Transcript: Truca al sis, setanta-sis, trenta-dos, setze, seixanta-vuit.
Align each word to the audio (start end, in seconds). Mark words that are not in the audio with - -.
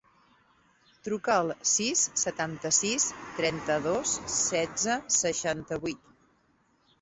Truca 1.07 1.35
al 1.41 1.51
sis, 1.71 2.01
setanta-sis, 2.21 3.05
trenta-dos, 3.41 4.15
setze, 4.39 4.97
seixanta-vuit. 5.19 6.03